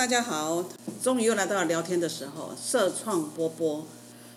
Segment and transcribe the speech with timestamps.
[0.00, 0.64] 大家好，
[1.02, 3.86] 终于又来到了聊天的时候，社创波波。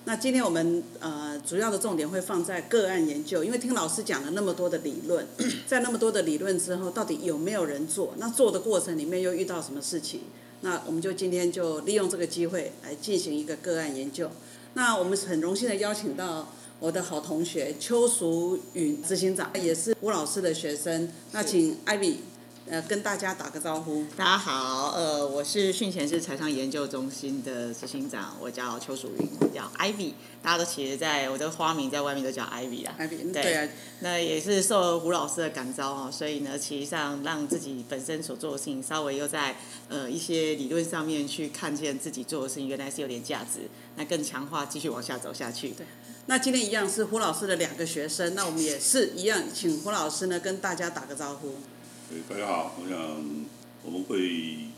[0.03, 5.25] 那今天我们呃主要的重点会放在个案研究，因为听老师讲了那么多的理论，
[5.65, 8.13] 在那么多的理论之后，到底有没有人做？
[8.17, 10.23] 那做的过程里面又遇到什么事情？
[10.59, 14.29] 那我们就今天就利用这个机会来进行一个个案研究。
[14.73, 16.49] 那我们很荣幸的邀请到
[16.81, 21.09] 我的好同学邱淑云执行长，也是吴老师的学生。
[21.31, 22.19] 那请艾比。
[22.73, 24.03] 呃，跟大家打个招呼。
[24.17, 32.95] 大家好，呃，我是训前式财商研究中心的执行长，我叫邱淑云，叫 Ivy，大家都其实在我的花名在外面都叫 Ivy 啊。
[32.97, 33.69] Ivy，对啊。
[33.99, 39.55] 那也是受胡老师的感召哦，所以呢，其实上让自己本身所做的事情稍微又在
[39.87, 45.69] 呃一些理论上面去看见自己做的事情原来是有点价值，那更强化继续往下走下去。
[45.69, 45.85] 对。
[46.25, 51.53] 那今天一样是胡老师的两个学生，那我们也是一样，请胡老师呢跟大家打个招呼。
[52.29, 52.95] 大家好，我想
[53.83, 54.69] 我们会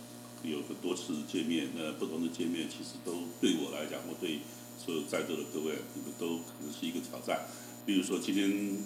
[0.43, 4.39] 有很多次见面，那不同的见面其实都对我来讲，我对
[4.77, 7.41] 所有在座的各位，你们都可能是一个挑战。
[7.85, 8.77] 比如说今天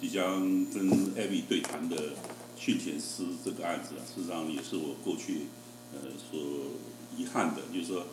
[0.00, 2.14] 即将跟艾米对谈的
[2.56, 5.46] 训前师这个案子啊，事实上也是我过去
[5.92, 5.98] 呃
[6.30, 6.38] 所
[7.16, 8.06] 遗憾的，就是说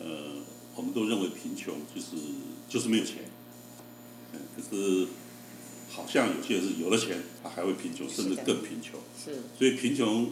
[0.00, 0.32] 呃
[0.74, 2.16] 我们都认为贫穷就是
[2.70, 3.18] 就是没有钱，
[4.32, 5.06] 嗯，可是。
[5.96, 9.00] 好像有些人是有了钱，他还会贫穷，甚至更贫穷。
[9.24, 9.40] 是。
[9.58, 10.30] 所以贫穷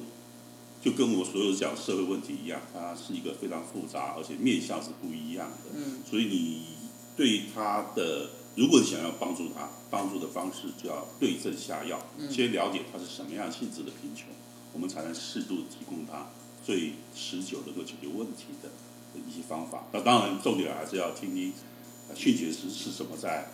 [0.82, 5.70] 就跟我所有讲社会问题一样，它是一个非常复杂，而且面向是不一样的。
[5.74, 6.00] 嗯。
[6.08, 6.66] 所以你
[7.16, 11.98] 对他的，如果你想要帮助他，帮助的方式就要对症下药，
[12.30, 14.26] 先了解他是什么样性质的贫穷，
[14.74, 16.28] 我们才能适度提供他
[16.62, 18.68] 最持久能够解决问题的
[19.26, 19.86] 一些方法。
[19.92, 21.52] 那当然，重点还是要听听。
[22.14, 23.46] 训学是是什么在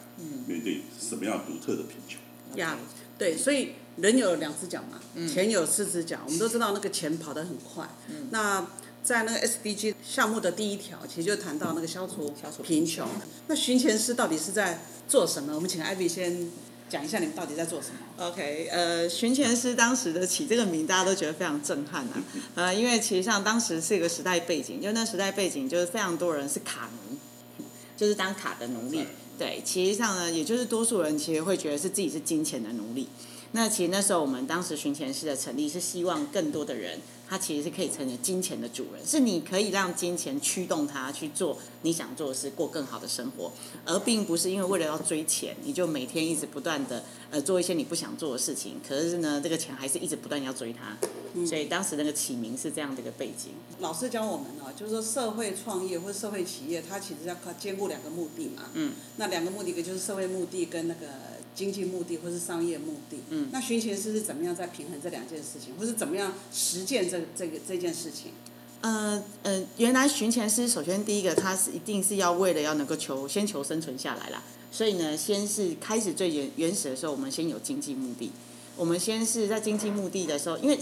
[0.47, 2.19] 面对什么样独特的贫穷？
[2.57, 2.79] 呀，
[3.17, 6.21] 对，所以人有两只脚嘛，钱有四只脚。
[6.25, 7.89] 我们都知道那个钱跑得很快。
[8.31, 8.67] 那
[9.05, 13.09] 在那个 SDG 项目的第一条，其实就谈到那个消除贫穷。
[13.47, 15.55] 那寻钱师到底是在做什么？
[15.55, 16.51] 我们请艾比先
[16.89, 22.23] 讲一下，你们到底在做什么？OK，呃，寻钱师当时的起这个名，大家都觉得非常震撼啊。
[22.57, 27.17] 呃，因为其实上当时是一个时代背景，就那时代背景就是非常多人是卡奴。
[28.01, 29.05] 就是当卡的奴隶，
[29.39, 33.07] 对，其实上呢，也就是多数人其实会觉得是自己是金钱的奴隶。
[33.53, 36.99] 那其实那时候我们当时寻钱师的成立是希望更多的人。
[37.31, 43.53] 他其实是可以成为金钱的主人，是你可以让金钱驱动他去做你想做的事，过更好的生活，
[43.85, 48.81] 而并不是因为为了要追钱，你就每天一直不断的呃做一些你不想做的事情。
[48.87, 50.99] 可是呢，这个钱还是一直不断要追他，
[51.47, 53.53] 所以当时那个起名是这样的一个背景。
[53.79, 58.71] 老师教我们哦，就是说社会创业或社会企业，它其实要靠兼顾两个目的嘛。
[58.75, 58.95] 嗯。
[59.19, 61.07] 那两个目的，一个就是社会目的跟那个。
[61.53, 68.33] 经济目的或是商业目的，嗯，那寻钱师是怎么样在平衡这两件事情，或是怎么样实践这这个这件事情？
[68.83, 74.43] 呃呃，原来寻钱师首先第一个，他是一定是要为了要能够求先求生存下来啦，
[74.73, 78.33] 所以呢，先是开始最原原始的时候，我们先有经济目的，
[78.77, 80.79] 我们先是在经济目的的时候，因为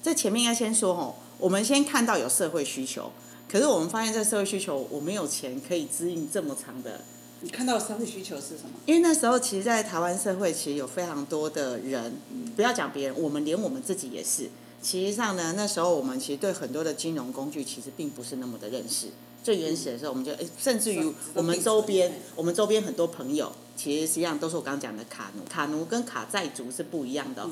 [0.00, 3.12] 在前面应该先说哦，我们先看到有社会需求，
[3.50, 7.02] 可是我们发现这社会需求，我没有钱可以支应这么长的。
[7.42, 8.70] 你看到社会需求是什么？
[8.86, 12.14] 因为那时候，其实，在台湾社会，其实有非常多的人，
[12.56, 14.48] 不要讲别人，我们连我们自己也是。
[14.82, 19.08] 其实上呢，那时候我们其实对很多的金融工具，其实并不是那么的认识。
[19.42, 25.44] 最原始的时候，我们就甚至于我们周边，我们周边很多朋友，其实实际上都是我刚刚讲的卡奴。
[25.44, 27.48] 卡奴跟卡债族是不一样的。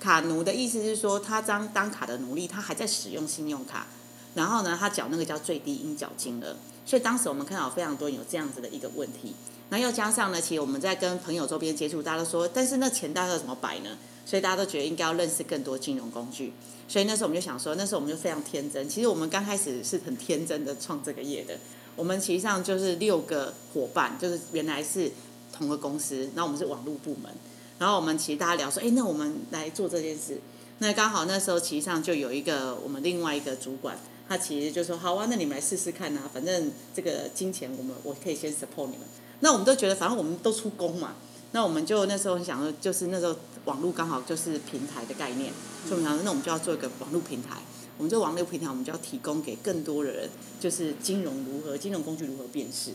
[0.00, 3.86] 卡奴的意思是说，他当当卡的奴隶，他还在使用信用卡，
[4.34, 6.56] 然后呢，他缴那个叫最低应缴金额。
[6.84, 9.34] 所以当时我们看到非常多有这样子的一个问题，
[9.70, 13.90] 那又加上呢，其实我们在跟朋友周边接触，大家都说，但是那钱大概怎么摆呢？
[14.26, 16.52] 所以大家都觉得应该要认识更多金融工具。
[16.86, 18.86] 所以那时候我们就想说，那时候我们就非常天真。
[18.86, 21.56] 其实我们刚开始是很天真的创这个业的。
[21.96, 25.10] 我们其实上就是六个伙伴，就是原来是
[25.52, 27.32] 同个公司，然后我们是网络部门，
[27.78, 30.38] 然后我们其实大家聊说，哎，那我们来做这件事。
[30.80, 33.96] 那刚好那时候其实上就有一个我们另外一个主管。
[34.28, 39.06] 他其实就说好啊，那你们来试试看呐，反正这个金钱我们我可以先 support 你们。
[39.38, 41.14] 那我们都觉得反正我们都出工嘛，
[41.52, 43.36] 那我们就那时候想说，就是那时候
[43.66, 45.52] 网络刚好就是平台的概念，
[45.86, 47.58] 所以我们想说那我们就要做一个网络平台。
[47.98, 50.28] 我们这网络平台，我们就要提供给更多的人，
[50.60, 52.90] 就是金融如何、金融工具如何辨识，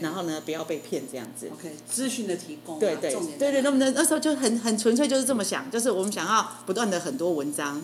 [0.00, 1.48] 然后呢不要被骗这样子。
[1.52, 2.78] OK，资讯的提供。
[2.78, 7.80] 对对对对，那么那那时候就很很纯粹就是这么想，就是我们想要不断的很多文章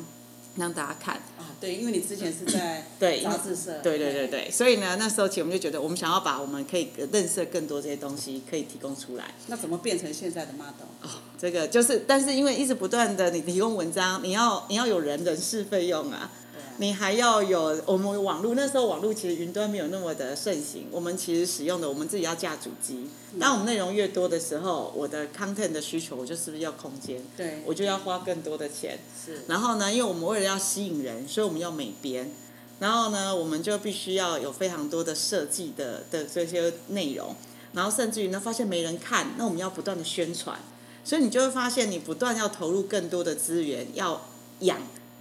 [0.56, 1.14] 让大家看。
[1.38, 2.84] 啊对，因为你之前是在
[3.24, 3.78] 杂志社。
[3.82, 9.24] 对对对对，所以呢，那时候其实我们就觉得，我们想要把我们可以认识更多这些东西，可以提供出来。
[9.46, 10.86] 那怎么变成现在的 model？
[11.02, 11.08] 哦，
[11.38, 16.30] 这个就是，但是因为一直不断的你提供文章，你要你要有人人事费用啊。
[16.78, 23.08] 你还要有我们网络，那时候网络其实云端没有那么的盛行，我们其实使用的我们自己要架主机。
[23.40, 27.20] 当我们内容越多的时候，我的 content 的需求，我就是不是要空间？
[27.36, 28.98] 对我就要花更多的钱。
[29.24, 32.30] 是然后呢，因为我们为了要吸引人，所以我们要美编。
[32.78, 37.34] 然后呢，我们就必须要有非常多的设计的的这些内容。
[37.72, 40.58] 然后甚至于呢，发现没人看，那我们要不断的宣传。
[41.04, 44.22] 所以你就会发现，你不断要投入更多的资源，要
[44.60, 44.78] 养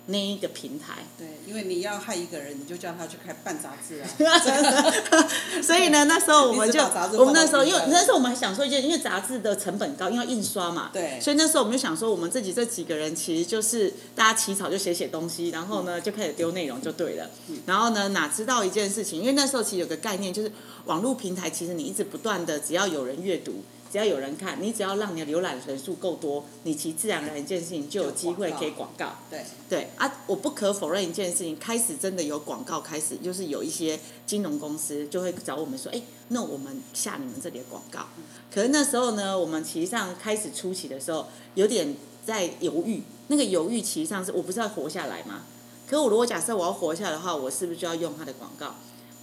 [0.07, 0.95] 那一个平台。
[1.17, 4.07] 对，因为你要害一个人，你就叫他去开办杂志啊。
[5.61, 6.79] 所以呢，那时候我们就
[7.17, 17.29] 我们那时候，因为那时候我们还想说一件，因为杂志的成本高，因为要印刷嘛，对所以那时候我们就想说，我们自己这几个人其实就是大家起草就写写东西，然后呢就开始丢内容就对了。
[17.65, 20.51] 然后呢，哪知道一件事情，因为那时候其实有个概念，就是
[20.85, 23.63] 网络平台其实你一直不断的，只要有人阅读。
[23.95, 29.15] 只要有人看，你只要让你的浏览人数够多，你其实自然而然一件事情就有机会可以广告。
[29.29, 38.07] 对，对啊，我不可否认一件事情，开始真的有广告，开始就是有一些金融公司就会找我们说，哎，那我们下你们这里的广告。
[38.53, 41.95] 可是那时候呢，我们其实上开始初期的时候，有点
[42.25, 43.01] 在犹豫。
[43.29, 45.43] 那个犹豫其实上是我不是要活下来吗？
[45.87, 48.75] 可我如果假设我要活下来的话，我是不是就要用他的广告？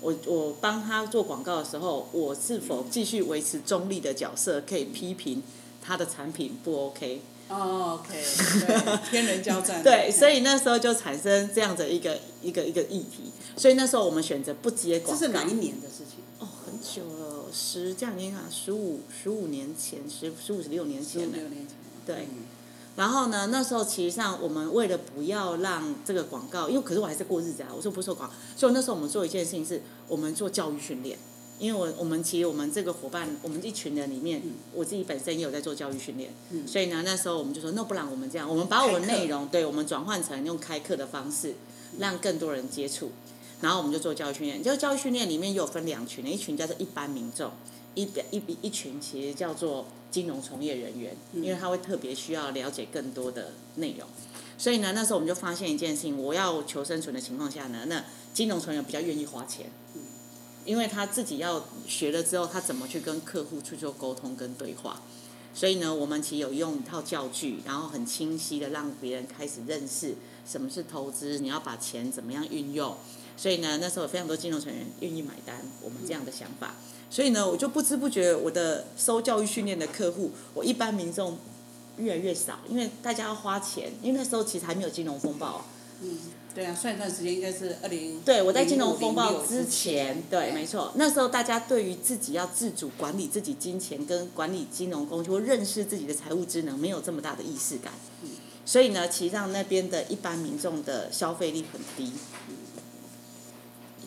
[0.02, 5.42] 我我帮他做广告的时候，我是否继续维持中立的角色，可以批评
[5.80, 7.20] 他的产品不 OK？
[7.48, 9.82] 哦，OK，对，天人交战。
[9.84, 15.20] 对，所以那时候就产生这样的一个一个一个议题，所以那时候我们选择不接广告。
[15.20, 16.24] 这是哪一年的事情？
[16.38, 21.36] 哦，很久了，十这样你看，十五十五年前，十十五十六年前了。
[21.36, 21.76] 六年前。
[22.04, 22.44] 对嗯
[22.96, 31.18] 然后呢，那时候其实上我们为了不要让这个广告，因为可是我还是过日子啊，我说不做广告，所以那时候我们做一件事情是，我们做教育训练。
[31.58, 34.42] 因为我我们其实我们这个伙伴，我们一群人里面，
[34.74, 36.32] 我自己本身也有在做教育训练，
[36.66, 41.54] 所以呢，那时候我们就说，那不然我们这样，我们把我们开课内容，对我们转换成用开课的方式，
[42.00, 43.12] 让更多人接触，
[43.60, 44.60] 然后我们就做教育训练。
[44.60, 47.52] 就教育训练里面又有分两群，一群叫做一般民众，
[47.94, 48.02] 一
[48.32, 54.06] 一一群其实叫做金融从业人员，因为他会特别需要了解更多的内容。
[54.56, 59.66] 所以呢，那时候我们就发现一件事情：我要求生存的情况下呢，那金融从业人比较愿意花钱，
[60.64, 65.02] 因为他自己要学了之后，他怎么去跟客户去做沟通跟对话。
[65.54, 70.14] 所以呢，我们其实有用一套教具，然后很清晰的让别人开始认识
[70.46, 72.96] 什么是投资，你要把钱怎么样运用。
[73.36, 76.74] 所以呢，那时候有非常多金融成员愿意买单我们这样的想法。
[77.12, 81.36] 所以呢，我就不知不觉我的收教育训练的客户，我一般民众
[81.98, 85.62] 越来越少，因为大家要花钱，因为那时候其实还没有金融风暴。
[86.00, 86.18] 嗯，
[86.54, 88.18] 对啊，算一段时间应该是二零。
[88.22, 97.92] 对，我在金融风暴之之前，对，没错，那时候大家对于自己要自主管理自己金钱跟管理金融工具或认识自己的财务职能，没有这么大的意识感。
[98.22, 98.30] 嗯
[98.64, 102.12] 所以呢，其实让那边的一般民众的消费力很低。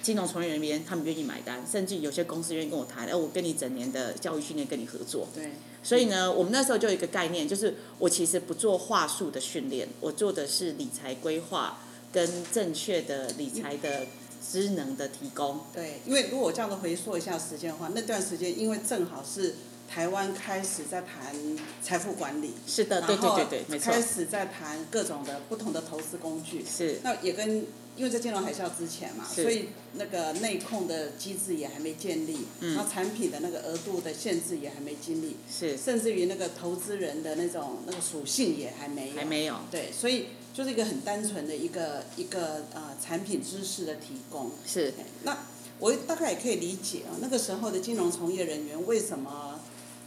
[0.06, 5.28] 金融从业人员他们愿意买单，甚至有些公司愿意跟我谈，哎，我跟你整年的教育训练跟你合作。
[5.34, 11.80] 对，所以呢，我们那时候就有一个概念，就是我其实不做话术的训练，我做的是理财规划
[12.13, 14.06] 跟正确的理财的
[14.48, 15.62] 职能的提供。
[15.74, 19.56] 对，因为如果我这样子回溯一下时间的话，那段时间因为正好是
[19.90, 21.36] 台湾开始在谈
[21.81, 27.65] 财富管理，是的，对对对对，没错开，始在谈各种的不同的投资工具，是那也跟
[27.96, 44.52] 因为在金融海啸之前嘛，所以那个内控的机制也还没建立，嗯然后产品的那个额度的限制也还没建立，是甚至于那个投资人的那种那个属性也还没有，还没有，对，所以就是一个很单纯的一个一个呃产品知识的提供。
[44.66, 45.38] 是那
[45.80, 49.60] 我大概也可以理解啊，那个时候的金融从业人员为什么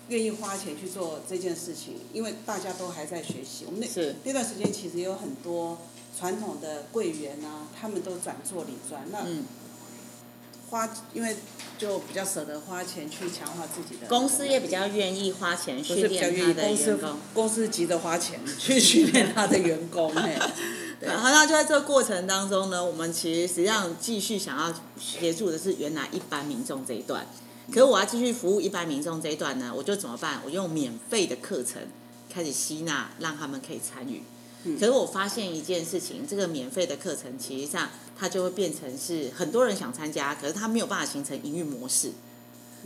[0.09, 1.97] 愿意花钱去做这件事情？
[2.13, 3.65] 因为大家都还在学习。
[3.67, 5.79] 我们那那段时间其实有很多
[6.19, 9.45] 传统的柜员啊，他们都转做理专，那嗯，
[10.69, 11.37] 花因为
[11.79, 17.17] 就比较舍得花钱去强化自己的公司也比较愿意花钱训练他的员工。
[17.33, 20.13] 公司急着花钱去训练他的员工，
[21.01, 27.25] 然后那就在这个过程当中呢，我们其实实际上继续想要协助的是原来一般民众这一段。
[27.71, 30.41] 可是我要继续服务一般民众这一段呢，我就怎么办？
[30.45, 31.81] 我用免费的课程
[32.29, 34.23] 开始吸纳，让他们可以参与。
[34.79, 37.89] 可是我发现一件事情，这个免费的课程其实上
[38.19, 42.11] 它就会变成是很多人想参加，可是它没有办法形成营运模式。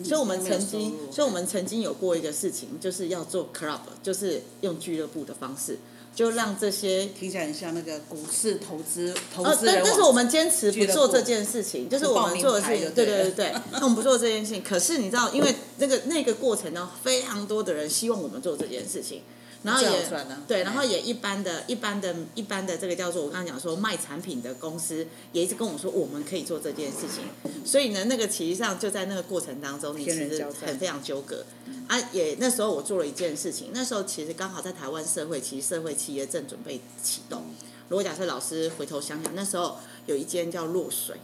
[0.02, 5.78] 所以我们曾经，所以我们曾经有过一个事情，就是要做 club，就是用俱乐部的方式，
[6.14, 9.84] 就让这些听起来很像那个股市投资投呃，资人网。
[9.84, 14.62] 但但是我们坚持不做这件事情，就是我们做的事情，对对对对，那我们不做这件事情。
[14.62, 19.20] 可是你知道，因为那个那个过程呢，非常多的人希望我们做这件事情，
[19.64, 27.24] 然后也啊对，然后也一般的、一般的、一般的这个叫做我刚刚讲说卖产品的公司，也一直跟我说我们可以做这件事情。
[27.64, 31.44] 所以呢，那个其实上就在那个过程当中，你其实很非常纠葛
[31.86, 31.96] 啊。
[32.12, 37.42] 也那时候我做了一件事情，那时候其实刚好在台湾社会，其实社会企业正准备启动。
[37.88, 41.16] 如果假设老师回头想想，那时候有一间叫落水。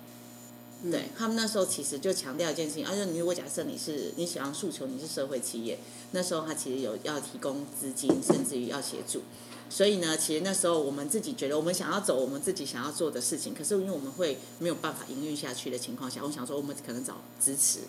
[0.93, 5.77] 对他们那时候其实就强调一件事情，而且你如果假设你是你想要诉求你是社会企业，
[6.13, 9.23] 那时候他其实有要提供资金，甚至于要协助。
[9.71, 17.81] 所以呢，其实那时候我们自己觉得我们想要走我们自己想要做的事情，可是因为我们会没有办法营运下去的情况下，我想说我们可能找支持。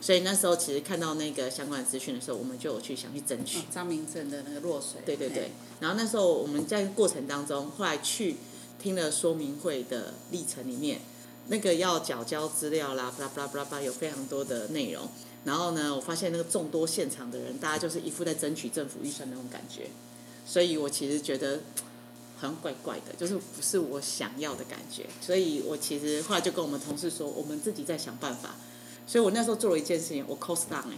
[0.00, 3.58] 所以那时候其实看到那个相关的资讯的时候，我们就有去想去争取。
[3.58, 8.34] 哦张明正的那个落水，对对对，然后那时候我们在过程当中，后来去
[8.80, 11.02] 听了说明会的历程里面，
[11.46, 15.08] 那个要缴交资料啦，巴拉巴拉巴拉巴拉，有非常多的内容。
[15.44, 19.86] 然后呢，我发现那个众多现场的人，大家就是一副在争取政府预算那种感觉，
[20.46, 21.60] 所以我其实觉得
[22.38, 25.06] 好像怪怪的，就是不是我想要的感觉。
[25.20, 28.54] 所以我其实后来就跟我们同事说，我们自己在想办法。
[29.04, 30.96] 所以我那时候做了一件事情，我 cost down 哎、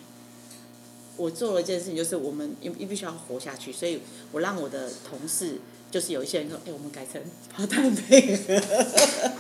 [1.17, 5.59] 我做了一件事情，就是我们因因必须要活下去，所以我让我的同事，
[5.91, 7.21] 就是有一些人说，哎、我们改成
[7.57, 8.61] part time 配合，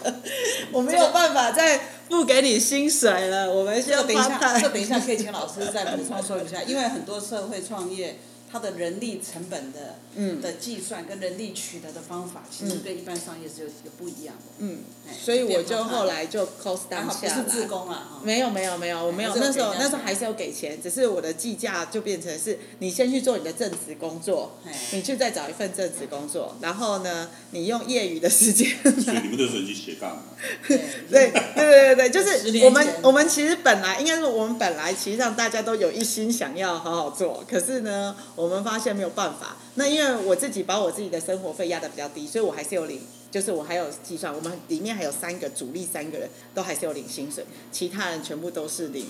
[0.72, 8.18] 我没有办法再不给你薪水了，我们就这个等一下这等一下可以请老师再补充说一下，因为很多社会创业，
[8.54, 14.42] 它的人力成本的嗯的计算跟人力取得的方法，其实跟一般商业是有有不一样的。
[14.58, 17.66] 嗯，哎所以我就后来就 cost 还 down 下是自来。
[17.66, 19.34] 工啊，没有没有没有，我没有。
[19.34, 30.22] 那时候那时候还是要给钱，只是我的计价就变成是你先去做你的正职工作嘿，你去再找一份正职工作，然后呢，你用业余的时间所以你们那时候已经斜杠了。
[30.68, 30.78] 对
[31.10, 39.56] 对对对对对，就是我们我们其实本来应该说我们本来其实上大家都有一心想要好好做，可是呢，我我们发现没有办法。
[39.76, 49.06] 那因为我自己把我自己的生活费压得比较低，所以我还是有领，就是我还有计算，我们里面还有三个主力三个人都还是有领薪水，其他人全部都是领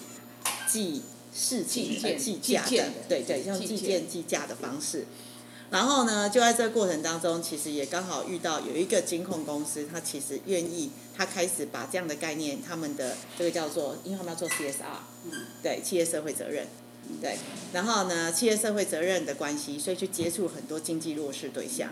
[0.69, 1.03] 计
[1.35, 5.05] 事情计计价的，对对，用计件计价的方式。
[5.71, 15.00] 然后呢，就在这个过程当中，其实也刚好遇到有一个金控公司，他其实愿意，他开始把这样的概念，他们的这个叫做，因为他们要做 CSR，
[15.62, 16.69] 对，企业社会责任，
[17.20, 17.38] 对。
[17.73, 21.90] 然后呢，企业社会责任的关系，所以去接触很多经济弱势对象。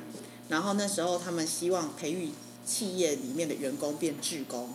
[0.48, 2.30] 然后那时候他们希望培育
[2.66, 4.70] 企业里面的员工变志工，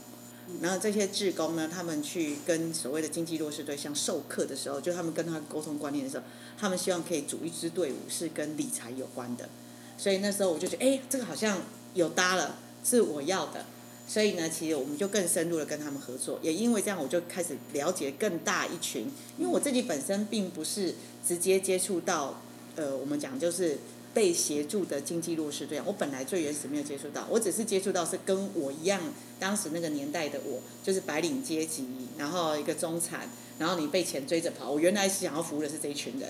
[0.62, 6.24] 然后这些志工呢，他们去跟所谓的经济弱势对象授课的时候，就他们跟他沟通观念的时候，
[6.58, 9.48] 他们希望可以组一支队伍是跟理财有关的。
[9.98, 11.60] 所以那时候我就觉得，哎，这个好像
[11.94, 13.66] 有搭了，是我要的。
[14.08, 19.12] 所以呢，其实我们就更深入的跟他们合作，也因为这样，我就开始了解更大一群。
[19.38, 20.96] 因为我自己本身并不是
[21.28, 22.42] 直接接触到，
[22.78, 23.78] 呃，我们讲就是
[24.14, 29.02] 被协助的经济弱势对象，我本来最原始没有接触到，我只是接触到是跟我一样，
[29.40, 31.86] 当时那个年代的我，就是白领阶级，
[32.18, 34.72] 然后一个中产，然后你被钱追着跑。
[34.72, 36.30] 我原来是想要服务的是这一群人，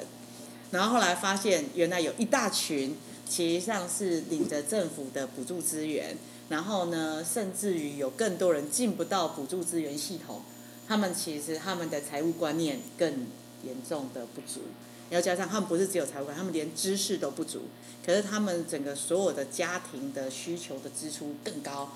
[0.72, 2.96] 然后后来发现原来有一大群，
[3.30, 6.18] 其实上是领着政府的补助资源，
[6.50, 10.42] 然后呢，甚至于有更多人进不到补助资源系统，
[10.88, 13.28] 他们其实他们的财务观念更
[13.64, 14.62] 严重的不足。
[15.10, 17.62] 要加上他们不是只有财务观，他们连知识都不足，
[18.06, 21.92] 可是他们整个所有的家庭的需求的支出更高，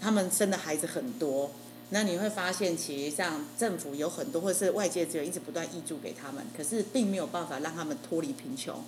[0.00, 1.50] 他们生的孩子很多，
[1.90, 8.82] 那你会发现，其实上政府有很多或是外界资源一直不断挹注给他们，可是并没有办法让他们脱离贫穷。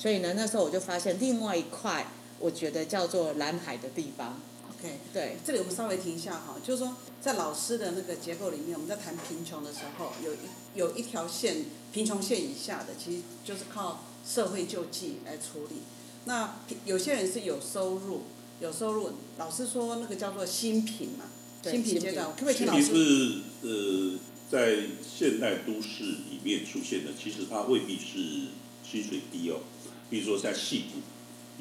[0.00, 2.06] 所以呢，那时候我就发现另外一块，
[2.38, 4.40] 我觉得叫做蓝海的地方。
[4.70, 10.38] OK，对，这里我们稍微停一下哈，就是说在老师的那个结构里面，我们在谈贫穷的时候，有一
[10.74, 15.82] 有一条线，贫穷线以下的，其实就是靠社会救济来处理。
[16.24, 18.22] 那有些人是有收入，
[18.58, 21.26] 有收入，老师说那个叫做新贫嘛，
[21.62, 22.86] 对新贫阶段，新可不可以请老师？
[22.86, 23.38] 是
[23.68, 24.18] 呃，
[24.50, 28.48] 在现代都市里面出现的，其实它未必是
[28.82, 29.60] 薪水低哦。
[30.10, 30.98] 比如说像戏谷，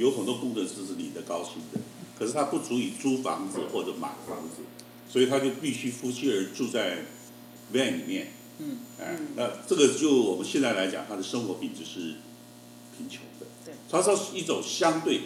[0.02, 1.80] 有很多工程师是领的高薪的，
[2.18, 4.64] 可是他不足以租房子或者买房子，
[5.08, 7.06] 所以他就必须夫妻儿住在
[7.72, 8.34] van 里面。
[8.58, 12.16] 嗯，哎嗯，那这个就我们现在来讲，他的生活品质是
[12.98, 13.46] 贫穷的。
[13.66, 15.22] 对，它是一种相对，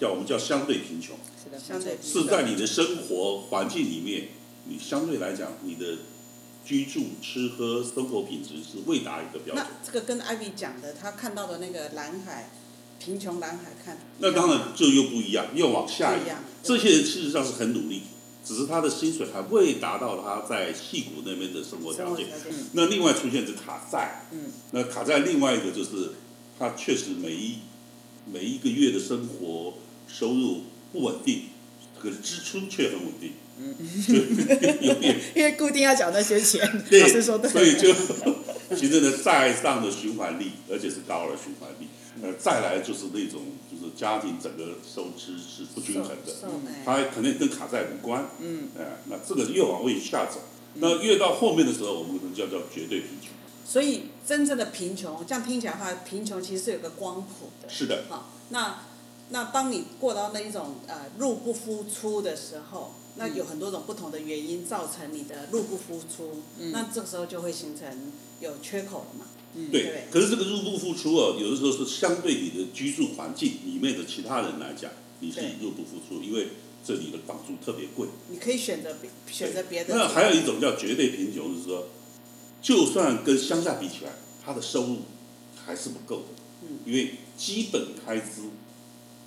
[0.00, 1.16] 叫我们叫相对贫穷。
[1.42, 4.28] 是的，相对是在你的生活环境里面，
[4.68, 5.98] 你相对来讲，你的
[6.66, 9.66] 居住、吃喝、生活品质是未达一个标准那。
[9.86, 12.50] 这个跟艾比讲的，他看到的那个蓝海，
[12.98, 18.02] 贫穷蓝海看，那当然就又不一样，又往下一样这些人事实上是很努力，
[18.44, 22.28] 只是他的薪水还未达到他在戏谷那边的生活条件。
[22.28, 22.66] 生活条件。
[22.72, 26.14] 那另外出现是卡债，嗯，那卡债另外一个就是，
[26.58, 27.58] 他确实每一
[28.24, 29.74] 每一个月的生活
[30.08, 31.44] 收入不稳定，
[32.00, 33.74] 可是支出却很稳定，嗯，
[35.34, 37.92] 因为固定要缴那些钱， 对，老师说对，所以就
[38.76, 41.88] 其实呢，债上的循环力，而且是高额循环力。
[42.22, 46.32] 呃，再来就是那种，就是家庭整个收支是不均衡的，
[46.84, 48.26] 它肯定跟卡债无关。
[48.40, 50.40] 嗯，哎，那这个越往位下走，
[50.76, 53.30] 那越到后面的时候，我们可能叫叫绝对贫穷。
[53.66, 57.68] 所以真正的贫穷，这样听起来的话，贫穷其实是有个光谱的。
[57.68, 58.78] 是的，好，那
[59.28, 69.26] 那当你过到那一种呃入不敷出的时候，那有很多种不同的原因造成你的入不敷出，那这个时候就会形成有缺口了嘛。
[69.72, 76.48] 对对，可是这个入不敷出哦，有的时候是相对你的居住环境里面的其他人来讲，你是入不敷出，因为
[76.84, 78.06] 这里的房租特别贵。
[78.28, 79.94] 你可以选择别选择别的。
[79.94, 81.88] 那还有一种叫绝对贫穷，就是说，
[82.60, 84.12] 就算跟乡下比起来，
[84.44, 84.98] 他的收入
[85.64, 86.24] 还是不够的，
[86.64, 88.42] 嗯因为基本开支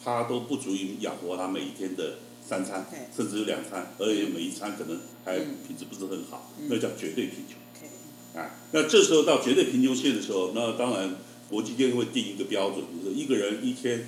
[0.04, 2.20] 他都不足以养活他每一天的
[2.50, 8.42] 三餐，甚至有两餐，而且每一餐可能还嗯品质不是很好，那叫绝对贫穷。
[8.42, 11.16] 啊，那这时候到绝对贫穷线的时候，那当然
[11.48, 14.08] 国际间会定一个标准，就是一个人一天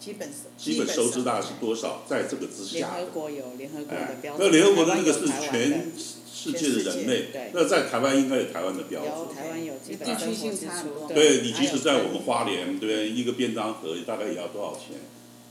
[0.00, 3.06] 基本基本收支大概是多少，在这个之下联。
[3.06, 5.92] 合国有联合国的哎标，准，那联合国的那个是全
[6.32, 9.36] 世界的人类，那在台湾应该有台湾的标有准。
[9.36, 13.10] 台湾有基本地区性生活支出差对你即使在我们花莲，对不对？
[13.10, 14.98] 一个便当盒大概也要多少钱？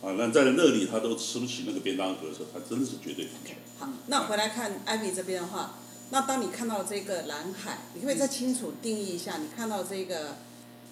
[0.05, 3.55] 啊，那在那里他都吃不起那个便当盒的时候，他真的是绝对贫穷。
[3.79, 5.79] 好，那回来看艾比这边的话，
[6.11, 9.37] 那当你看到这个蓝海，你可不可以再清楚定义一下？
[9.37, 10.35] 你看到这个，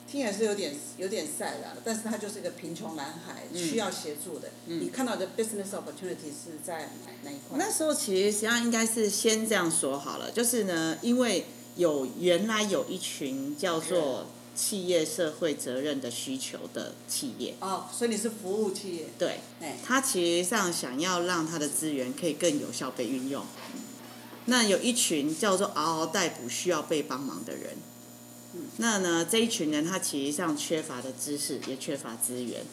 [0.09, 4.49] 听起来是有点有点 sad 啊，但是它就是一个贫穷蓝海，需要协助的。
[4.65, 7.59] 你看到的 business opportunity 是在哪哪一块？
[7.59, 14.25] 那时候其实实际上应该是先这样说好了，就是呢，因为有原来有一群叫做
[14.55, 23.43] 企业社会责任的需求的企业，哦，所以你是服务企业，对，哎，他其实上想要让他的资源可以更有效被运用。
[24.45, 27.77] 那有一群叫做嗷嗷待哺需要被帮忙的人，
[28.77, 32.63] 那呢这一群人他其实上缺乏的知识也缺乏资源。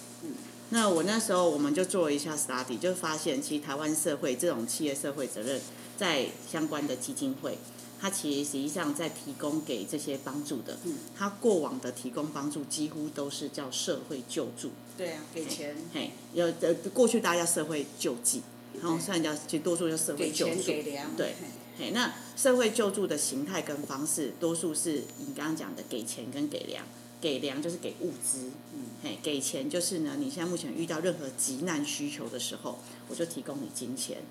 [0.70, 5.60] 那我那时候我们就做了一下 study，就发现其实台湾社会这种企业社会责任
[5.96, 7.58] 在相关的基金会，
[8.00, 10.78] 它其实实际上在提供给这些帮助的，
[11.14, 14.70] 它过往的提供帮助几乎都是叫社会救助。
[14.96, 18.42] 对啊，给钱，嘿，有的过去大家叫社会救济，
[18.80, 20.62] 然后对现在叫其实多数叫社会救助。
[20.62, 21.34] 给粮，对
[21.78, 26.84] 嘿嘿，那社会救助的形态跟方式，多数是你刚刚讲的给钱跟给粮。
[27.20, 32.78] 给粮就是给物资，嗯，嘿，给钱就是呢，你现在目前遇到任何急难需求的时候，
[33.10, 34.22] 我就提供你金钱，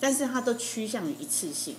[0.00, 1.76] 但是它都趋向于一次性。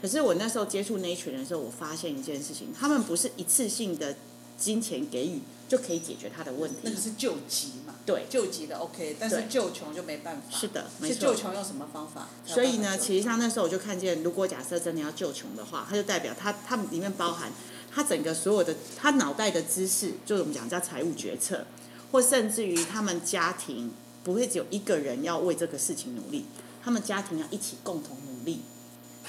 [0.00, 4.16] 可是我那时候接触那一群人的时候，我发现一件事情，他们不是一次性的
[4.58, 6.90] 金钱给予就可以解决他的问题那。
[6.90, 10.42] 个是救急嘛，对，救急的 OK，但是救穷就没办法。
[10.56, 11.28] 是的，没是错。
[11.28, 12.28] 救穷用什么方法？
[12.44, 17.52] 所以呢，其实上那时候我就看见，如果假设真的要救穷的话，它就代表他他们里面包含
[17.92, 21.66] 他整个所有的他脑袋的知识，就是我们讲叫财务决策，
[22.10, 23.90] 或甚至于他们家庭
[24.24, 26.46] 不会只有一个人要为这个事情努力，
[26.82, 28.60] 他们家庭要一起共同努力。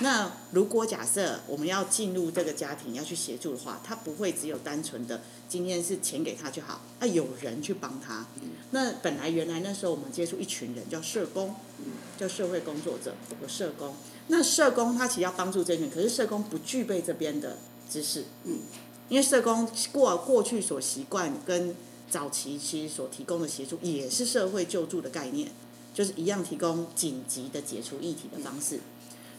[0.01, 8.25] 那如果假设我们要进入这个家庭要去协助的话，他不会只有单纯的今天是钱给他就好，那有人去帮他。
[8.71, 11.55] 那本来原来那时候我们接触一群人叫社工，
[12.17, 13.93] 叫社会工作者，有社工。
[14.27, 17.57] 那社工他其实要帮助这群人，可是社工不具备这边的
[17.89, 18.59] 知识，嗯，
[19.07, 21.75] 因为社工过过去所习惯跟
[22.09, 25.51] 早期其实所提供的协助也是社会救助的概念，
[25.93, 28.79] 就是一样提供紧急的解除议题的方式。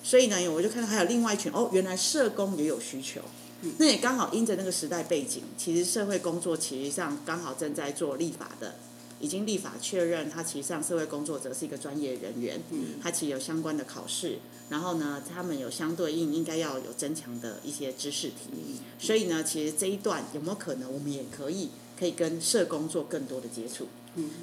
[0.02, 3.20] 所以呢，我就看到还有另外一群哦，原来社工也有需求。
[3.78, 8.74] 那也刚好因着那个时代背景，其实社会工作其实上刚好正在做立法的，
[9.20, 12.60] 已经立法确认他其实上社会工作者是一个专业人员，
[13.00, 14.38] 他其实有相关的考试，
[14.68, 18.80] 然后呢，他们有相对应应该要有增强的一些知识题。
[18.98, 23.86] 所以呢，其实这一段有没有可能我们也可以可以跟社工做更多的接触？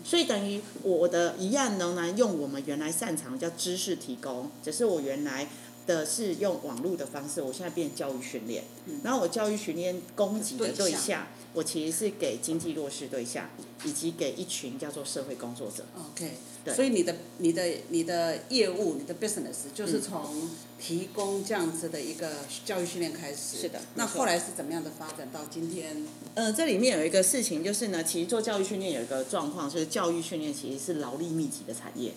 [0.04, 5.48] 所以等于我的一样仍然用我们原来擅长叫知识提供，只是我原来
[5.90, 8.64] 的是用网络的方式，我现在变教育训练。
[9.04, 13.50] 然后我教育训练供给的对象，我其实是给经济弱势对象，
[13.84, 15.84] 以及给一群叫做社会工作者。
[16.12, 16.32] OK，
[16.64, 20.50] 对所以你的你的你的业务，你的 business 就是从
[20.80, 22.32] 提供这样子的一个
[22.64, 23.58] 教育训练开始。
[23.58, 26.06] 是的那后来是怎么样的发展到今天？
[26.36, 32.14] 呃，这里面有一个事情，就是呢，其实做教育训练有一个状况，就是教育训练其实是劳力密集的产业，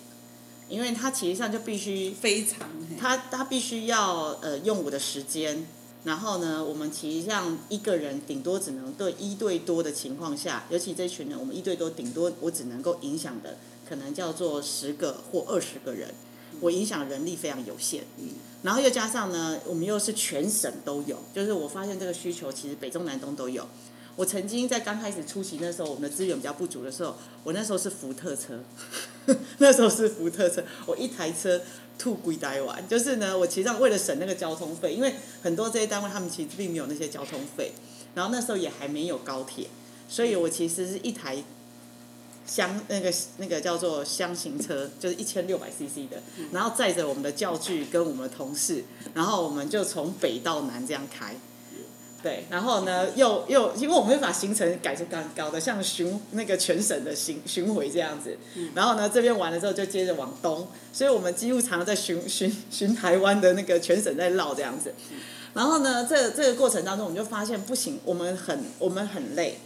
[0.69, 5.67] 因为它其实上就必须非常嘿他他必须要呃用我的时间，
[6.05, 16.15] 然后呢，我们其实像一个人顶多只能对一对多的情况下，尤其这群人，我们一对多顶多我只能够影响的可能叫做十个或二十个人，
[16.61, 18.05] 我影响人力非常有限。
[18.19, 18.29] 嗯
[18.63, 23.67] 然后又加上呢，我们又是全省都有，就是我发现这个需求其实北中南东都有。
[24.15, 28.61] 我曾经在刚开始出席那时候，我们的资源比较不足的时候，我那时候是福特车，
[29.59, 31.61] 那时候是福特车，我一台车
[31.99, 37.73] 吐归呆完，就是呢，我其实上为了省那个交通费，因为很多这些单位他们其实并没有那些交通费，
[38.15, 39.69] 然后那时候也还没有高铁，
[40.09, 41.43] 所以我其实是一台
[42.45, 46.23] 箱那个那个叫做箱型车，就是一千六百 CC 的，
[46.53, 51.35] 然后载着我们的教具跟我们的同事，然后我们就从北到南这样开。
[52.23, 58.39] 对，然后呢，又又因为我们会把行程改成搞搞得像巡那个全省的巡巡回这样子，
[58.75, 64.95] 然后呢这边完了之后就接着往东，所以我们几乎常常在巡 巡巡台湾的那个全省在绕这样子，
[65.55, 69.59] 然后呢这这个过程当中我们就发现不行，我们很我们很累，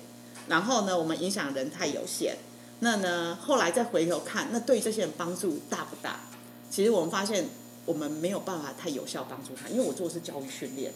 [0.49, 2.37] 然后呢我们影响人太有限，
[2.81, 6.21] 那呢后来再回头看，那对这些人帮助大不大？
[6.71, 7.45] 其实我们发现
[7.85, 10.91] 我们没有办法太有效帮助他，因为我做的是教育训练。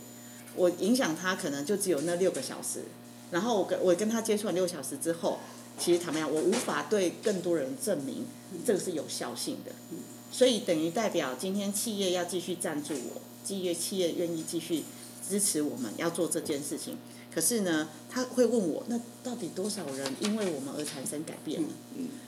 [0.57, 2.85] 我影响他可能就只有那六个小时，
[3.31, 5.39] 然后我跟我跟他接触了六小时之后，
[5.79, 6.31] 其实怎么样？
[6.31, 8.27] 我无法对更多人证明
[8.67, 9.73] 这个是有效性的，
[10.31, 14.85] 所以等于代表今天企业要继续赞助我，企业企业愿意继续
[15.27, 16.99] 支持我们要做这件事情。
[17.33, 21.69] 可是呢，他会问我，那到底多少人因为我们而产生改变呢？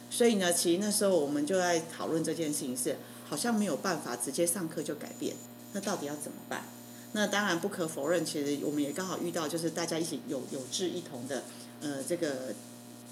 [0.08, 2.96] 所以呢，其实那时候我们就在讨论这件事情，是
[3.28, 5.35] 好像没有办法直接上课就改变，
[5.72, 6.64] 那到底要怎么办？
[7.12, 11.44] 那当然不可否认，其实我们也刚好遇到，就是大家一起有有志一同的，
[11.81, 12.55] 呃，这个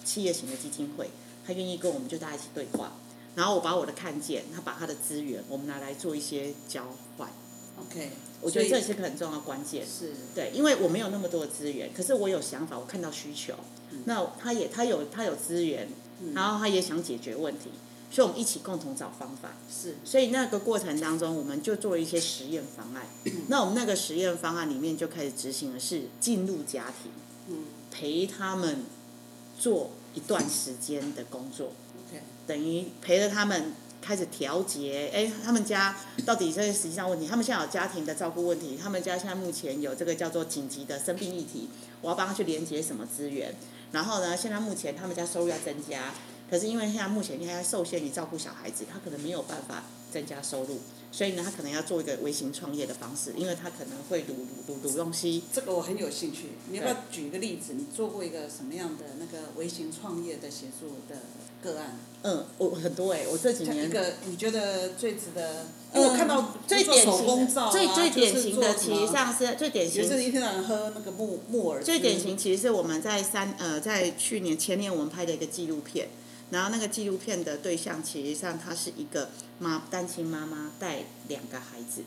[0.05, 1.11] 企业型的基金会，
[1.47, 2.93] 他愿意跟我们就大家一起对话，
[3.37, 6.85] 然后我把我的看见，他把他的资源，我们拿来做一些交
[7.17, 7.29] 换。
[7.79, 8.11] OK，
[8.41, 9.87] 我觉得这也是个很重要的关键。
[9.87, 13.55] 是对，因为我没有那么多的资源，可是我有想法，我看到需求，
[14.05, 15.89] 那他也他有他有资源，
[16.35, 17.71] 然后他也想解决问题，
[18.11, 19.51] 所以我们一起共同找方法。
[19.71, 23.07] 是所以那个过程当中，我们就做了一些实验方案。
[23.49, 27.13] 那我们那个实验方案里面就开始执行的是进入家庭，
[27.49, 28.85] 嗯陪他们
[29.59, 31.73] 做一段时间的工作
[32.09, 35.11] ，OK 等于陪着他们开始调节。
[35.13, 37.27] 哎，他们家到底这些实际上问题？
[37.27, 41.69] 他们现在有家庭的照顾问题，他们家现在目前有这个叫做紧急的生病议题，
[42.01, 43.55] 我要帮他去连接什么资源？
[43.93, 46.15] 然后呢，现在目前他们家收入要增加，
[46.51, 50.81] 可是因为现在目前现在受限于照顾小孩子，他可能没有办法增加收入，
[51.13, 54.33] 所以呢，他可能要做一个微型创业的方式，因为他可能会卤
[54.69, 55.45] 卤卤卤东西。
[55.53, 57.75] 这个我很有兴趣，你要不要举一个例子？
[57.75, 61.21] 你做过一个什么样的那个微型创业的协助的
[61.63, 61.97] 个案？
[62.23, 65.67] 嗯，我很多哎、我这几年一个你觉得最值得？
[65.95, 71.83] 因为我看到嗯最典型的、最最典型的，其实上是最典型就是一天到晚喝那个木木耳。
[71.83, 76.09] 最典型其实是我们在三呃，在去年前年我们拍的一个纪录片，
[76.51, 82.03] 然后那个纪录片的对象其实上她是一个妈单亲妈妈带两个孩子，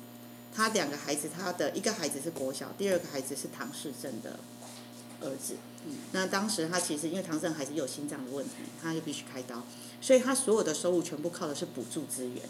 [0.53, 4.39] 她两个孩子，她的一个孩子是国小，第二个孩子是唐氏症的
[5.21, 5.56] 儿子。
[6.12, 8.51] 那当时她其实因为唐氏症孩子有心脏的问题，
[8.82, 9.63] 他就必须开刀，
[10.01, 12.41] 所以她所有的收入全部靠的是补助资源。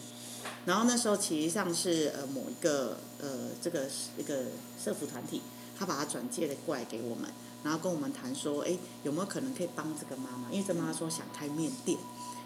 [0.66, 4.46] 然后那时候其实上是呃某一个呃这个一个
[4.82, 5.42] 社服团体，
[5.78, 7.30] 他把他转借了过来给我们，
[7.64, 10.52] 然后跟我们谈说，哎，有没有可能可以帮这个妈妈？
[10.52, 11.98] 因为这妈妈说想开面店，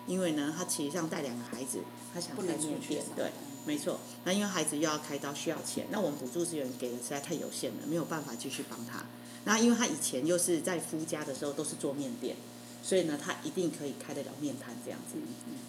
[0.05, 1.79] 因为呢，她其实上带两个孩子，
[2.13, 3.31] 她想开面店对，
[3.65, 3.99] 没错。
[4.23, 9.05] 那因为孩子又要开刀需要钱，那我们补助资源给的实在太有限了，没有办法继续帮她。
[9.45, 12.35] 那因为她以前又是在夫家的时候都是做面店，
[12.83, 15.17] 所以呢，她一定可以开得了面摊这样子。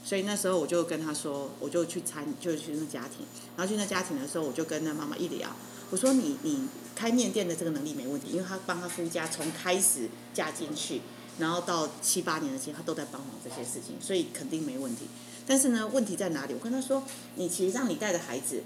[0.04, 5.50] 所以那时候我就跟她说，我就去参，就去那家庭，然后去那家庭的时候，我就跟那妈妈一聊，
[5.90, 11.00] 我说你你开面店的这个能力没问题，因为他帮他夫家从开始嫁进去，
[11.38, 15.06] 然后到七八年的间，他都在帮忙这些事情，所以肯定没问题。
[15.46, 16.54] 但是呢，问题在哪里？
[16.54, 17.04] 我跟他说，
[17.36, 18.64] 你其实让你带的孩子，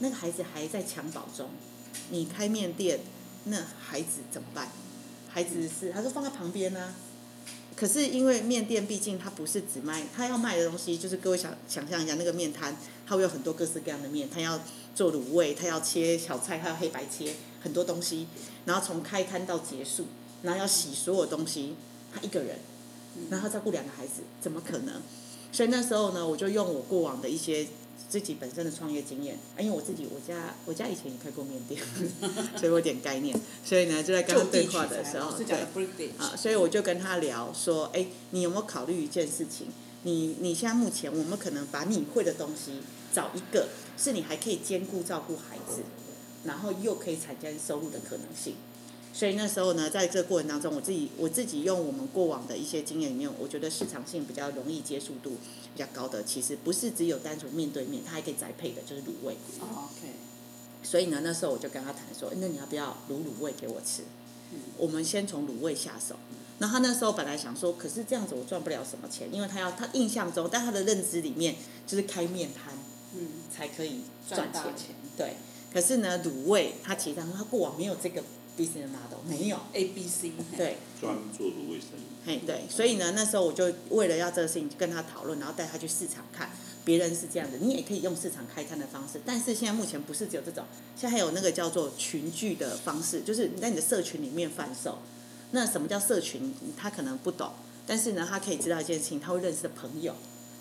[0.00, 1.48] 那个孩子还在襁褓中，
[2.10, 2.98] 你开面店，
[3.44, 4.68] 那孩子怎么办？
[5.28, 6.92] 孩子是他说放在旁边呢、
[7.76, 14.60] 可是因为面店毕竟它不是只卖，它要卖的东西就是各位想想象一下，那个面摊它会有很多各式各样的面，它要
[14.92, 18.26] 做卤味，它要切小菜，它要黑白切很多东西，
[18.64, 20.06] 然后从开摊到结束，
[20.42, 21.74] 然后要洗所有东西，
[22.12, 22.58] 他一个人，
[23.30, 25.00] 然后照顾两个孩子，怎么可能？
[25.52, 27.66] 所以那时候呢，我就用我过往的一些
[28.08, 31.82] 自己本身的创业经验，啊，因为我自己我家我家以前也开过面店，
[32.56, 39.66] 所以我有点概念，所以呢就在跟他对话的时候，对啊，所以我就跟他聊说，哎，你有没有考虑一件事情？
[40.02, 42.80] 你你现在目前，我们可能把你会的东西
[43.12, 43.68] 找一个，
[43.98, 45.82] 是你还可以兼顾照顾孩子，
[46.44, 48.54] 然后又可以产生收入的可能性。
[49.12, 55.30] 所以那时候呢，在这个过程当中，我自己我自己用我们过往的一些经验里面，我觉得市场性比较容易接受度
[55.74, 59.34] 比较高的，其实不是只有单纯面对面，它还可以宅配的，就是卤味。
[59.60, 60.12] 哦，OK，
[60.82, 64.02] 所以呢，那时候我就跟他谈说，那你要不要卤卤味给我吃？
[64.76, 66.16] 我们先从卤味下手。
[66.58, 72.74] 那他那时候本来想说，可是这样子我赚不了什么钱，因为他要他印象中，但他的认知里面，就是开面摊
[73.16, 74.52] 嗯，才可以赚钱。
[74.52, 75.36] 赚大钱对，
[75.72, 78.20] 可是呢，卤味他其实他他过往没有这个
[78.58, 79.56] business model，没有。
[79.72, 82.02] ，A B C，对，专做卤味生意。
[82.26, 86.50] 嘿，对，所以呢，那时候我就为了要这个事情跟他讨论，然后带他去市场看，
[86.84, 90.64] 别人是这样的，你也可以用市场开摊的方式，但是现在目前不是只有这种，
[90.96, 94.98] 现在还有那个叫做群聚的方式，就是你在你的社群里面贩售。
[95.52, 96.54] 那什么叫社群？
[96.76, 97.50] 他可能不懂，
[97.86, 100.14] 但是呢，他可以知道一件事情，他会认识的朋友，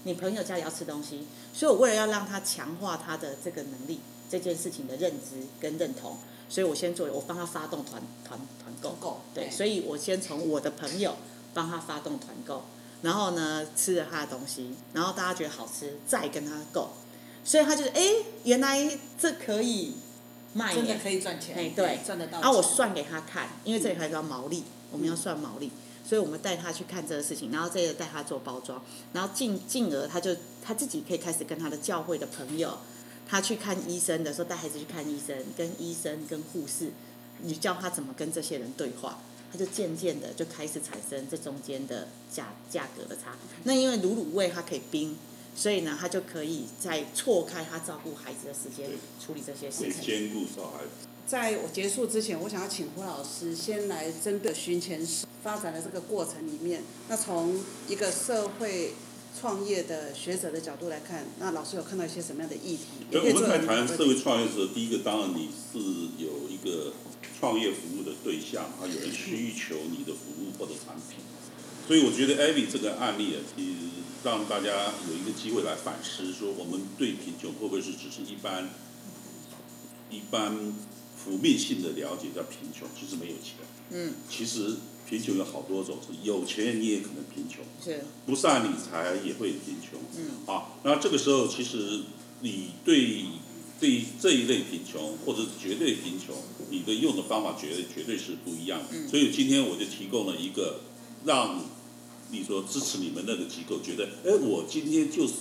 [0.03, 8.91] 你朋友家里要吃东西，所以我为了要让他强化他的这个能力，这件事情的认知跟认同，所以我先做，我帮他发动团团团购。
[8.99, 11.15] 够，对，所以我先从我的朋友
[11.53, 12.63] 帮他发动团购，
[13.01, 16.91] 然后呢吃了他的东西，然后大家觉得好吃，再跟他购，
[17.43, 18.01] 所以他就是哎，
[18.43, 19.93] 原来这可以
[20.53, 22.41] 卖真的，可以赚钱，哎对赚得到钱。
[22.41, 25.71] 啊我算给他看，因为这里还叫毛利，我们要算毛利，
[26.07, 28.81] 所以我们带他去看这个事情，然后接着带他做包装，
[29.13, 32.77] 然后进进而他就他自己可以开始跟他的教会的朋友，
[33.29, 36.89] 他去看医生的时候带孩子去看医生，跟医生跟护士，
[37.43, 39.19] 你教他怎么跟这些人对话，
[39.51, 43.37] 他就渐渐的就开始产生这中间的价价格的差。
[43.65, 45.15] 那因为卤卤味它可以冰，
[45.55, 48.89] 所以呢，他就可以在错开他照顾孩子的时间
[49.23, 50.03] 处理这些可以事情。
[50.03, 51.07] 兼顾小孩子。
[51.27, 57.55] 在我结束之前，我想要请胡老师先来针对寻钱师发展的这个过程里面，那从
[57.87, 58.93] 一个社会
[59.39, 63.07] 创业的学者的角度来看，那老师有看到一些什么样的议题？
[63.13, 65.79] 我们在谈社会创业的时候，第一个当然你是
[66.17, 66.91] 有一个
[67.39, 71.19] 创业服务的对象，啊，有人需求你的服务或者产品，
[71.87, 73.75] 所以我觉得 Abby 这个案例啊，其实
[74.25, 78.69] 让大家有一个机会来反思，说我们对贫穷会不会是只是一般
[80.09, 80.73] 一般
[81.15, 83.55] 负面性的了解叫贫穷，其实没有钱。
[83.91, 84.75] 嗯，其实
[85.09, 87.63] 贫穷有好多种，是有钱你也可能贫穷。
[87.83, 89.99] 是，不善理财也会贫穷。
[90.17, 92.01] 嗯，啊，那这个时候其实
[92.41, 93.23] 你对
[93.79, 96.35] 对这一类贫穷或者是绝对贫穷，
[96.69, 98.81] 你的用的方法绝对绝对是不一样。
[98.91, 100.81] 嗯所以今天我就提供了一个
[101.25, 101.59] 让
[102.29, 105.33] 你说支持你们那个机构，觉得哎，我今天就是。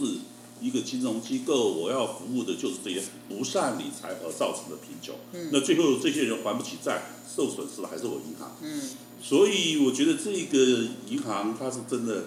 [0.61, 5.15] 一个金融机构，我要服务的就是这些不善理财而造成的贫穷。
[5.33, 8.57] 嗯那最后这些人还不起债，受损失的还是我银行。
[8.61, 8.83] 嗯
[9.23, 12.25] 所以我觉得这个银行它是真的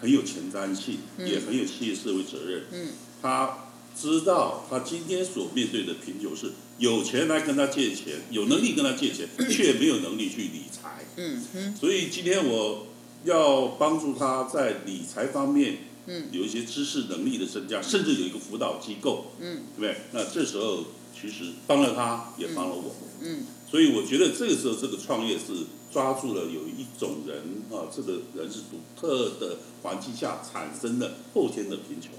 [0.00, 2.64] 很有前瞻性，嗯也很有企业社会责任。
[2.72, 2.88] 嗯
[3.22, 11.04] 他知道他今天所面对的贫穷是有钱来跟他借钱，有能力跟他借钱， 却没有能力去理财。
[11.16, 12.88] 嗯嗯所以今天我
[13.24, 19.96] 要帮助他在理财方面嗯有一些知识能力的增加，甚至有一个辅导机构，嗯对不对？
[20.12, 20.84] 那这时候
[21.18, 22.94] 其实帮了他，也帮了我。
[23.22, 27.36] 嗯所以我觉得这个时候这个创业是抓住了有一种人
[27.72, 32.12] 啊，这个人是独特的环境下产生的后天的贫穷，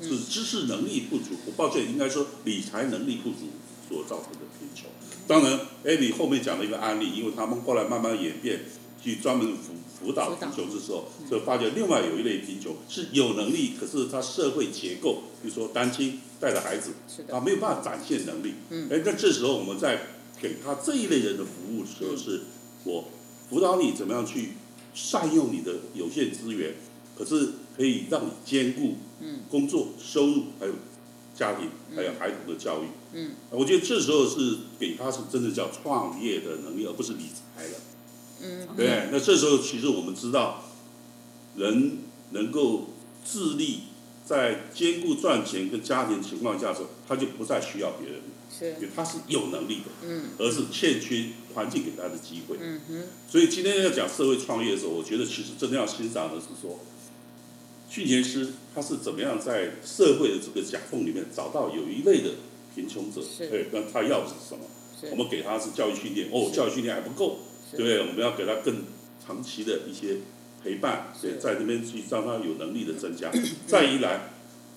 [0.00, 3.50] 是知识能力不足，我抱歉，应该说理财能力不足
[3.86, 4.88] 所造成的贫穷。
[5.26, 8.60] 当然，Abby 后面讲了一个案例，因为他们后来慢慢演变，
[9.04, 16.92] 去专门辅辅导贫穷的时候，就发觉另外有一类贫穷是有能力，可是他社会结构，比如说单亲带着孩子，
[17.28, 18.54] 他没有办法展现能力。
[18.70, 20.06] 嗯哎，那这时候我们在
[20.42, 22.40] 给他这一类人的服务的时候，是
[22.84, 23.04] 我
[23.48, 24.54] 辅导你怎么样去
[24.92, 26.74] 善用你的有限资源，
[27.16, 29.40] 可是可以让你兼顾嗯。
[29.48, 30.72] 工作、收入，还有
[31.34, 32.86] 家庭，还有孩童的教育。
[33.12, 37.74] 嗯，我觉得这时候是给他是真的叫创业的能力，而不是理财了。
[38.42, 40.64] 嗯对，那这时候其实我们知道，
[41.56, 41.98] 人
[42.30, 42.88] 能够
[43.24, 43.80] 自立，
[44.26, 48.20] 在兼顾赚钱跟家庭情况下的时候，他就不再需要别人，
[48.56, 52.56] 是因为他是有能力的，嗯而是欠缺环境给他的机会。
[52.60, 56.80] 嗯哼所以今天要讲社会创业的时候，我觉得其实真的要欣赏的是说，
[57.88, 62.30] 训练师他是怎么样在社会的这个夹缝里面找到有一类的
[62.74, 64.64] 贫穷者，是对，那他要的是什么？
[65.10, 67.40] 我们给他是教育训练，哦，教育训练还不够，
[67.72, 68.00] 对不对？
[68.00, 68.84] 我们要给他更
[69.26, 70.18] 长期的一些
[70.62, 73.28] 陪伴，对，在那边去让他有能力的增加。
[73.66, 74.30] 再一来，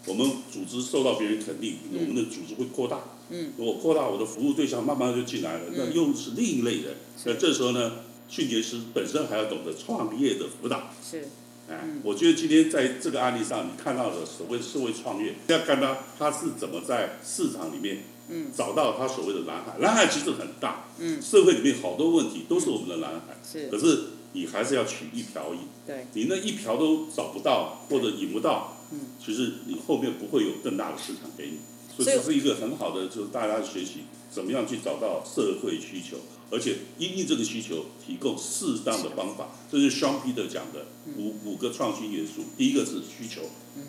[0.08, 3.02] 我们组织受到别人肯定，嗯我们的组织会扩大。
[3.30, 6.96] 嗯，我扩大我的服务对象，慢慢就进来了，那又是另一类人。
[7.26, 7.94] 那这时候呢，
[8.28, 11.28] 训练师本身还要懂得创业的辅导，是。
[11.68, 19.76] 哎，我觉得今天在这个案例上，你看到的所谓社会创业，要看到他是怎么在市场里面，嗯，找到他所谓的蓝海。
[19.80, 23.68] 蓝海其实很大，嗯，社会里面好多问题都是我们的蓝海，是。
[23.70, 24.00] 可是
[24.34, 31.58] 你还是要取一瓢饮，对，你那一瓢都找不到或者引不到，嗯，其实你后面不会有更大的市场给你。
[31.96, 36.18] 所以这是一个很好的，就是大家学习怎么样去找到社会需求，
[36.52, 39.50] 而且因应这个需求提供适当的方法。
[39.72, 40.86] 这是 Sean Peter 讲的
[41.18, 42.44] 五五个创新元素。
[42.58, 43.42] 第一个是需求，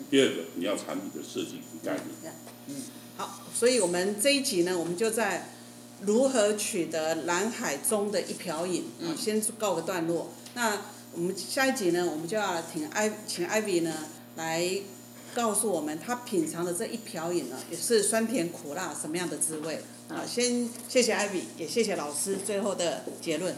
[0.09, 2.33] 第二个你要产品的设计与概念。
[2.67, 2.75] 嗯
[3.17, 5.49] 好，所以我们这一集呢，我们就在
[6.01, 10.31] 如何取得蓝海中的一瓢饮啊，先告个段落。
[10.53, 10.81] 那
[11.13, 13.91] 我们下一集呢，我们就要请艾请 Ivy 呢
[14.35, 14.69] 来
[15.37, 20.25] 告诉我们他品尝的这一瓢饮呢，也是酸甜苦辣什么样的滋味啊。
[20.25, 23.55] 先谢谢艾米也谢谢老师最后的结论。